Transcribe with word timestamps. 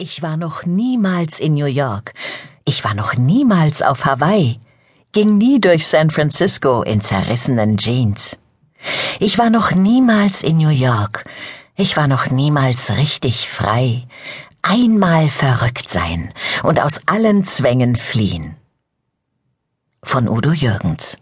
Ich 0.00 0.22
war 0.22 0.36
noch 0.36 0.64
niemals 0.64 1.40
in 1.40 1.54
New 1.54 1.66
York. 1.66 2.14
Ich 2.64 2.84
war 2.84 2.94
noch 2.94 3.16
niemals 3.16 3.82
auf 3.82 4.04
Hawaii. 4.04 4.60
Ging 5.10 5.38
nie 5.38 5.60
durch 5.60 5.88
San 5.88 6.12
Francisco 6.12 6.82
in 6.82 7.00
zerrissenen 7.00 7.76
Jeans. 7.76 8.38
Ich 9.18 9.38
war 9.38 9.50
noch 9.50 9.72
niemals 9.72 10.44
in 10.44 10.58
New 10.58 10.68
York. 10.68 11.24
Ich 11.74 11.96
war 11.96 12.06
noch 12.06 12.30
niemals 12.30 12.96
richtig 12.96 13.48
frei. 13.48 14.06
Einmal 14.62 15.30
verrückt 15.30 15.90
sein 15.90 16.32
und 16.62 16.78
aus 16.78 17.00
allen 17.06 17.42
Zwängen 17.42 17.96
fliehen. 17.96 18.56
Von 20.04 20.28
Udo 20.28 20.52
Jürgens. 20.52 21.18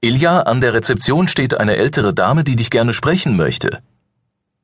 Ilja, 0.00 0.42
an 0.42 0.60
der 0.60 0.74
Rezeption 0.74 1.26
steht 1.26 1.58
eine 1.58 1.74
ältere 1.74 2.14
Dame, 2.14 2.44
die 2.44 2.54
dich 2.54 2.70
gerne 2.70 2.94
sprechen 2.94 3.36
möchte. 3.36 3.82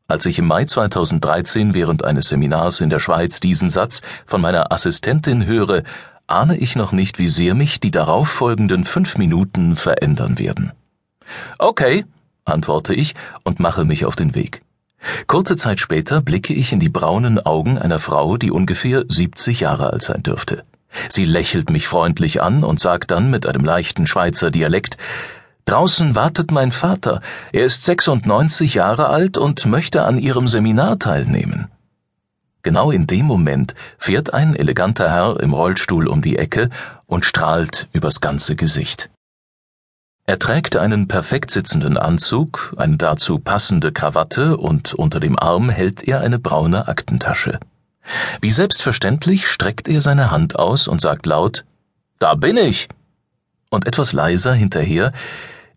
Als 0.09 0.25
ich 0.25 0.39
im 0.39 0.47
Mai 0.47 0.65
2013 0.65 1.75
während 1.75 2.05
eines 2.05 2.29
Seminars 2.29 2.81
in 2.81 2.91
der 2.91 3.01
Schweiz 3.01 3.41
diesen 3.41 3.71
Satz 3.71 4.03
von 4.25 4.41
meiner 4.41 4.71
Assistentin 4.71 5.47
höre, 5.47 5.83
ahne 6.29 6.57
ich 6.57 6.77
noch 6.77 6.93
nicht, 6.93 7.19
wie 7.19 7.27
sehr 7.29 7.55
mich 7.55 7.81
die 7.81 7.91
darauffolgenden 7.91 8.85
fünf 8.85 9.19
Minuten 9.19 9.75
verändern 9.75 10.39
werden. 10.39 10.71
Okay, 11.59 12.05
antworte 12.45 12.95
ich 12.95 13.17
und 13.43 13.59
mache 13.59 13.85
mich 13.85 14.05
auf 14.05 14.15
den 14.15 14.37
Weg. 14.37 14.63
Kurze 15.27 15.57
Zeit 15.57 15.81
später 15.81 16.21
blicke 16.21 16.55
ich 16.55 16.73
in 16.73 16.79
die 16.79 16.89
braunen 16.89 17.41
Augen 17.41 17.77
einer 17.77 17.99
Frau, 17.99 18.37
die 18.37 18.53
ungefähr 18.53 19.05
70 19.09 19.59
Jahre 19.59 19.93
alt 19.93 20.03
sein 20.03 20.23
dürfte. 20.23 20.63
Sie 21.09 21.25
lächelt 21.25 21.69
mich 21.69 21.89
freundlich 21.89 22.41
an 22.43 22.63
und 22.63 22.79
sagt 22.79 23.11
dann 23.11 23.29
mit 23.29 23.45
einem 23.45 23.65
leichten 23.65 24.07
Schweizer 24.07 24.53
Dialekt 24.53 24.97
Draußen 25.67 26.15
wartet 26.15 26.53
mein 26.53 26.71
Vater. 26.71 27.21
Er 27.53 27.65
ist 27.65 27.85
96 27.85 28.75
Jahre 28.75 29.09
alt 29.09 29.37
und 29.37 29.67
möchte 29.67 30.05
an 30.05 30.17
Ihrem 30.17 30.47
Seminar 30.47 31.01
teilnehmen. 31.01 31.69
Genau 32.63 32.93
in 32.93 33.09
dem 33.09 33.27
Moment 33.27 33.75
fährt 33.99 34.33
ein 34.33 34.55
eleganter 34.55 35.11
Herr 35.11 35.41
im 35.41 35.53
Rollstuhl 35.53 36.07
um 36.07 36.23
die 36.23 36.39
Ecke 36.39 36.71
und 37.07 37.25
strahlt 37.25 37.89
übers 37.93 38.21
ganze 38.21 38.55
Gesicht. 38.55 39.11
Er 40.25 40.39
trägt 40.39 40.77
einen 40.77 41.09
perfekt 41.09 41.51
sitzenden 41.51 41.97
Anzug, 41.97 42.73
eine 42.77 42.97
dazu 42.97 43.41
passende 43.41 43.91
Krawatte 43.91 44.57
und 44.57 44.95
unter 44.95 45.19
dem 45.19 45.37
Arm 45.37 45.69
hält 45.69 46.07
er 46.07 46.21
eine 46.21 46.39
braune 46.39 46.87
Aktentasche. 46.87 47.59
Wie 48.41 48.53
selbstverständlich 48.53 49.49
streckt 49.49 49.89
er 49.89 50.01
seine 50.01 50.31
Hand 50.31 50.57
aus 50.57 50.87
und 50.87 51.01
sagt 51.01 51.27
laut 51.27 51.65
Da 52.21 52.35
bin 52.35 52.57
ich. 52.57 52.89
Und 53.69 53.85
etwas 53.87 54.13
leiser 54.13 54.55
hinterher 54.55 55.13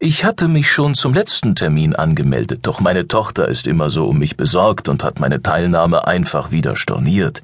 ich 0.01 0.23
hatte 0.23 0.47
mich 0.47 0.71
schon 0.71 0.95
zum 0.95 1.13
letzten 1.13 1.55
Termin 1.55 1.93
angemeldet, 1.93 2.61
doch 2.63 2.79
meine 2.79 3.09
Tochter 3.09 3.49
ist 3.49 3.67
immer 3.67 3.89
so 3.89 4.07
um 4.07 4.17
mich 4.17 4.37
besorgt 4.37 4.87
und 4.87 5.03
hat 5.03 5.19
meine 5.19 5.43
Teilnahme 5.43 6.07
einfach 6.07 6.51
wieder 6.51 6.77
storniert. 6.77 7.43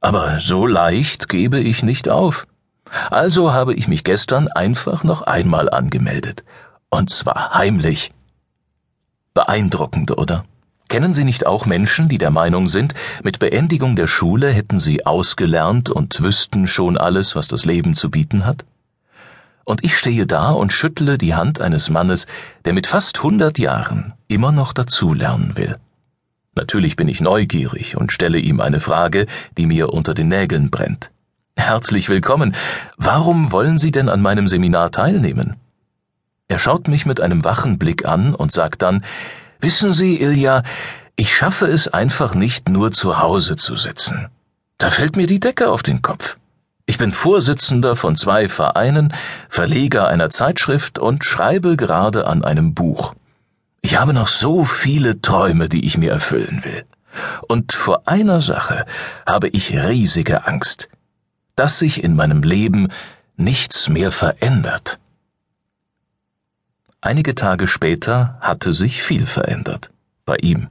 Aber 0.00 0.40
so 0.40 0.66
leicht 0.66 1.28
gebe 1.28 1.60
ich 1.60 1.84
nicht 1.84 2.08
auf. 2.08 2.48
Also 3.10 3.52
habe 3.52 3.74
ich 3.74 3.86
mich 3.86 4.02
gestern 4.02 4.48
einfach 4.48 5.04
noch 5.04 5.22
einmal 5.22 5.70
angemeldet. 5.70 6.42
Und 6.90 7.10
zwar 7.10 7.54
heimlich. 7.54 8.12
Beeindruckend, 9.32 10.18
oder? 10.18 10.44
Kennen 10.88 11.12
Sie 11.12 11.24
nicht 11.24 11.46
auch 11.46 11.64
Menschen, 11.64 12.08
die 12.08 12.18
der 12.18 12.30
Meinung 12.30 12.66
sind, 12.66 12.94
mit 13.22 13.38
Beendigung 13.38 13.96
der 13.96 14.06
Schule 14.06 14.50
hätten 14.50 14.78
sie 14.78 15.06
ausgelernt 15.06 15.90
und 15.90 16.22
wüssten 16.22 16.66
schon 16.66 16.98
alles, 16.98 17.34
was 17.34 17.48
das 17.48 17.64
Leben 17.64 17.94
zu 17.94 18.10
bieten 18.10 18.44
hat? 18.46 18.64
Und 19.64 19.84
ich 19.84 19.96
stehe 19.96 20.26
da 20.26 20.50
und 20.50 20.72
schüttle 20.72 21.18
die 21.18 21.34
Hand 21.34 21.60
eines 21.60 21.90
Mannes, 21.90 22.26
der 22.64 22.72
mit 22.72 22.86
fast 22.86 23.22
hundert 23.22 23.58
Jahren 23.58 24.14
immer 24.28 24.52
noch 24.52 24.72
dazulernen 24.72 25.56
will. 25.56 25.76
Natürlich 26.54 26.96
bin 26.96 27.08
ich 27.08 27.20
neugierig 27.20 27.96
und 27.96 28.12
stelle 28.12 28.38
ihm 28.38 28.60
eine 28.60 28.80
Frage, 28.80 29.26
die 29.56 29.66
mir 29.66 29.92
unter 29.92 30.14
den 30.14 30.28
Nägeln 30.28 30.70
brennt. 30.70 31.10
Herzlich 31.56 32.08
willkommen. 32.08 32.54
Warum 32.96 33.52
wollen 33.52 33.78
Sie 33.78 33.90
denn 33.90 34.08
an 34.08 34.20
meinem 34.20 34.48
Seminar 34.48 34.90
teilnehmen? 34.90 35.56
Er 36.48 36.58
schaut 36.58 36.88
mich 36.88 37.06
mit 37.06 37.20
einem 37.20 37.44
wachen 37.44 37.78
Blick 37.78 38.04
an 38.04 38.34
und 38.34 38.52
sagt 38.52 38.82
dann, 38.82 39.04
Wissen 39.60 39.92
Sie, 39.92 40.20
Ilja, 40.20 40.62
ich 41.16 41.34
schaffe 41.34 41.66
es 41.66 41.88
einfach 41.88 42.34
nicht 42.34 42.68
nur 42.68 42.92
zu 42.92 43.18
Hause 43.18 43.56
zu 43.56 43.76
sitzen. 43.76 44.28
Da 44.78 44.90
fällt 44.90 45.16
mir 45.16 45.26
die 45.26 45.40
Decke 45.40 45.70
auf 45.70 45.82
den 45.82 46.02
Kopf. 46.02 46.38
Ich 46.86 46.98
bin 46.98 47.12
Vorsitzender 47.12 47.96
von 47.96 48.14
zwei 48.14 48.48
Vereinen, 48.48 49.14
Verleger 49.48 50.06
einer 50.06 50.28
Zeitschrift 50.28 50.98
und 50.98 51.24
schreibe 51.24 51.76
gerade 51.76 52.26
an 52.26 52.44
einem 52.44 52.74
Buch. 52.74 53.14
Ich 53.80 53.98
habe 53.98 54.12
noch 54.12 54.28
so 54.28 54.64
viele 54.64 55.22
Träume, 55.22 55.68
die 55.68 55.86
ich 55.86 55.96
mir 55.96 56.10
erfüllen 56.10 56.62
will. 56.62 56.84
Und 57.48 57.72
vor 57.72 58.06
einer 58.06 58.42
Sache 58.42 58.84
habe 59.26 59.48
ich 59.48 59.76
riesige 59.76 60.46
Angst, 60.46 60.88
dass 61.56 61.78
sich 61.78 62.02
in 62.02 62.16
meinem 62.16 62.42
Leben 62.42 62.88
nichts 63.36 63.88
mehr 63.88 64.10
verändert. 64.10 64.98
Einige 67.00 67.34
Tage 67.34 67.66
später 67.66 68.38
hatte 68.40 68.72
sich 68.72 69.02
viel 69.02 69.26
verändert. 69.26 69.90
Bei 70.24 70.36
ihm. 70.36 70.68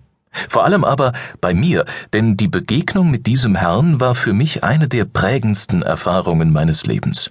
Vor 0.50 0.66
allem 0.66 0.84
aber 0.84 1.14
bei 1.42 1.54
mir, 1.54 1.86
denn 2.12 2.38
die 2.38 2.48
Begegnung 2.48 3.12
mit 3.12 3.28
diesem 3.28 3.56
Herrn 3.56 4.00
war 4.00 4.16
für 4.16 4.34
mich 4.34 4.64
eine 4.64 4.88
der 4.88 5.06
prägendsten 5.06 5.82
Erfahrungen 5.84 6.52
meines 6.52 6.86
Lebens. 6.86 7.30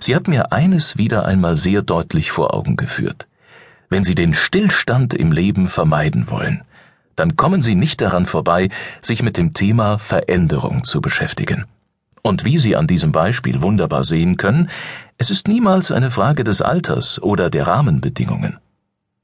Sie 0.00 0.14
hat 0.14 0.28
mir 0.28 0.52
eines 0.52 0.98
wieder 0.98 1.24
einmal 1.24 1.56
sehr 1.56 1.82
deutlich 1.82 2.30
vor 2.32 2.52
Augen 2.54 2.76
geführt. 2.76 3.26
Wenn 3.88 4.04
Sie 4.04 4.14
den 4.14 4.34
Stillstand 4.34 5.14
im 5.14 5.32
Leben 5.32 5.66
vermeiden 5.66 6.30
wollen, 6.30 6.62
dann 7.16 7.36
kommen 7.36 7.62
Sie 7.62 7.74
nicht 7.74 8.00
daran 8.00 8.26
vorbei, 8.26 8.68
sich 9.00 9.22
mit 9.22 9.36
dem 9.36 9.52
Thema 9.52 9.98
Veränderung 9.98 10.84
zu 10.84 11.00
beschäftigen. 11.00 11.64
Und 12.22 12.44
wie 12.44 12.58
Sie 12.58 12.76
an 12.76 12.86
diesem 12.86 13.12
Beispiel 13.12 13.62
wunderbar 13.62 14.04
sehen 14.04 14.36
können, 14.36 14.70
es 15.18 15.30
ist 15.30 15.48
niemals 15.48 15.90
eine 15.90 16.10
Frage 16.10 16.44
des 16.44 16.62
Alters 16.62 17.20
oder 17.20 17.50
der 17.50 17.66
Rahmenbedingungen. 17.66 18.58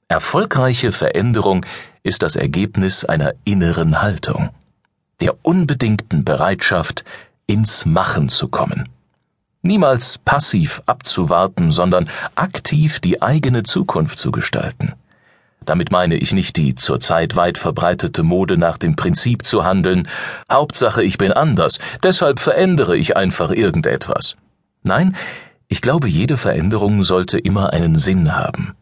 Erfolgreiche 0.09 0.93
Veränderung 0.93 1.67
ist 2.05 2.23
das 2.23 2.37
Ergebnis 2.37 3.05
einer 3.05 3.33
inneren 3.45 4.03
Haltung, 4.03 4.51
der 5.21 5.35
unbedingten 5.43 6.25
Bereitschaft, 6.25 7.05
ins 7.49 7.87
Machen 7.87 8.29
zu 8.29 8.47
kommen. 8.47 8.89
Niemals 9.63 10.19
passiv 10.19 10.81
abzuwarten, 10.87 11.73
sondern 11.73 12.09
aktiv 12.37 13.01
die 13.01 13.21
eigene 13.21 13.65
Zukunft 13.65 14.21
zu 14.21 14.31
gestalten. 14.31 14.93
Damit 15.65 15.91
meine 15.91 16.15
ich 16.15 16.33
nicht 16.33 16.57
die 16.57 16.77
zurzeit 16.77 17.35
weit 17.35 17.59
verbreitete 17.59 18.23
Mode 18.23 18.59
nach 18.59 18.79
dem 18.79 18.95
Prinzip 18.95 19.45
zu 19.45 19.65
handeln, 19.65 20.07
Hauptsache 20.49 21.03
ich 21.03 21.19
bin 21.19 21.33
anders, 21.33 21.81
deshalb 22.05 22.39
verändere 22.39 22.97
ich 22.97 23.17
einfach 23.17 23.51
irgendetwas. 23.51 24.37
Nein, 24.85 25.17
ich 25.67 25.83
glaube, 25.83 26.07
jede 26.07 26.37
Veränderung 26.37 27.03
sollte 27.03 27.39
immer 27.39 27.73
einen 27.73 27.97
Sinn 27.97 28.37
haben. 28.37 28.77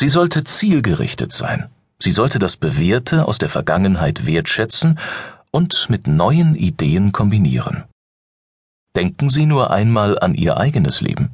Sie 0.00 0.08
sollte 0.08 0.44
zielgerichtet 0.44 1.32
sein. 1.32 1.70
Sie 1.98 2.12
sollte 2.12 2.38
das 2.38 2.56
Bewährte 2.56 3.26
aus 3.26 3.38
der 3.38 3.48
Vergangenheit 3.48 4.26
wertschätzen 4.26 4.96
und 5.50 5.90
mit 5.90 6.06
neuen 6.06 6.54
Ideen 6.54 7.10
kombinieren. 7.10 7.82
Denken 8.94 9.28
Sie 9.28 9.44
nur 9.44 9.72
einmal 9.72 10.16
an 10.16 10.34
Ihr 10.34 10.56
eigenes 10.56 11.00
Leben. 11.00 11.30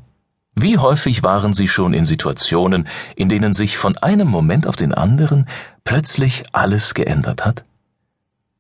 Wie 0.55 0.79
häufig 0.79 1.23
waren 1.23 1.53
Sie 1.53 1.69
schon 1.69 1.93
in 1.93 2.07
Situationen, 2.07 2.89
in 3.17 3.29
denen 3.29 3.53
sich 3.53 3.77
von 3.77 3.99
einem 3.99 4.29
Moment 4.29 4.67
auf 4.67 4.77
den 4.77 4.95
anderen 4.95 5.47
plötzlich 5.85 6.45
alles 6.53 6.95
geändert 6.95 7.45
hat? 7.45 7.65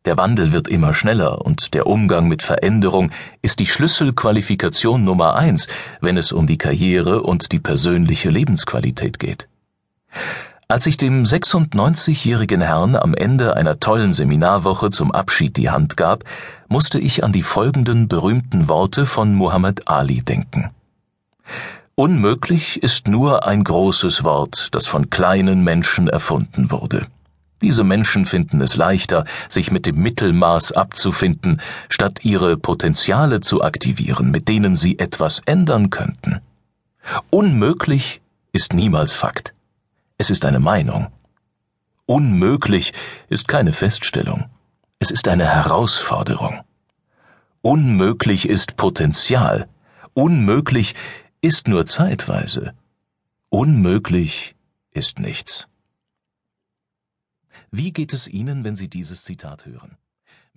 Der 0.04 0.18
Wandel 0.18 0.52
wird 0.52 0.68
immer 0.68 0.92
schneller 0.92 1.46
und 1.46 1.72
der 1.72 1.86
Umgang 1.86 2.28
mit 2.28 2.42
Veränderung 2.42 3.10
ist 3.40 3.58
die 3.58 3.66
Schlüsselqualifikation 3.66 5.02
Nummer 5.02 5.34
eins, 5.36 5.66
wenn 6.02 6.18
es 6.18 6.30
um 6.30 6.46
die 6.46 6.58
Karriere 6.58 7.22
und 7.22 7.52
die 7.52 7.58
persönliche 7.58 8.28
Lebensqualität 8.28 9.18
geht. 9.18 9.48
Als 10.66 10.86
ich 10.86 10.96
dem 10.96 11.24
96-jährigen 11.24 12.62
Herrn 12.62 12.96
am 12.96 13.14
Ende 13.14 13.54
einer 13.54 13.80
tollen 13.80 14.12
Seminarwoche 14.12 14.90
zum 14.90 15.12
Abschied 15.12 15.56
die 15.56 15.70
Hand 15.70 15.96
gab, 15.96 16.24
musste 16.68 16.98
ich 16.98 17.22
an 17.22 17.32
die 17.32 17.42
folgenden 17.42 18.08
berühmten 18.08 18.68
Worte 18.68 19.04
von 19.04 19.34
Muhammad 19.34 19.86
Ali 19.88 20.22
denken. 20.22 20.70
Unmöglich 21.96 22.82
ist 22.82 23.06
nur 23.08 23.46
ein 23.46 23.62
großes 23.62 24.24
Wort, 24.24 24.68
das 24.72 24.86
von 24.86 25.10
kleinen 25.10 25.62
Menschen 25.62 26.08
erfunden 26.08 26.70
wurde. 26.70 27.06
Diese 27.62 27.84
Menschen 27.84 28.26
finden 28.26 28.60
es 28.60 28.74
leichter, 28.74 29.24
sich 29.48 29.70
mit 29.70 29.86
dem 29.86 30.02
Mittelmaß 30.02 30.72
abzufinden, 30.72 31.60
statt 31.88 32.24
ihre 32.24 32.56
Potenziale 32.56 33.40
zu 33.40 33.62
aktivieren, 33.62 34.30
mit 34.30 34.48
denen 34.48 34.74
sie 34.74 34.98
etwas 34.98 35.40
ändern 35.46 35.90
könnten. 35.90 36.40
Unmöglich 37.30 38.20
ist 38.52 38.72
niemals 38.72 39.12
Fakt. 39.12 39.53
Es 40.16 40.30
ist 40.30 40.44
eine 40.44 40.60
Meinung. 40.60 41.08
Unmöglich 42.06 42.92
ist 43.28 43.48
keine 43.48 43.72
Feststellung. 43.72 44.50
Es 44.98 45.10
ist 45.10 45.26
eine 45.26 45.46
Herausforderung. 45.46 46.60
Unmöglich 47.62 48.48
ist 48.48 48.76
Potenzial. 48.76 49.68
Unmöglich 50.12 50.94
ist 51.40 51.66
nur 51.66 51.86
zeitweise. 51.86 52.74
Unmöglich 53.48 54.54
ist 54.92 55.18
nichts. 55.18 55.66
Wie 57.70 57.92
geht 57.92 58.12
es 58.12 58.28
Ihnen, 58.28 58.64
wenn 58.64 58.76
Sie 58.76 58.88
dieses 58.88 59.24
Zitat 59.24 59.66
hören? 59.66 59.96